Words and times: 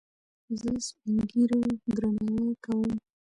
زه 0.59 0.69
سپينږيرو 0.87 1.59
درناوی 1.95 2.51
کوم. 2.63 2.91